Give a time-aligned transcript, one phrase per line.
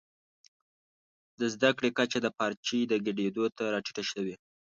[1.39, 4.35] د زده کړي کچه د پارچې ډکېدو ته راټیټه سوې.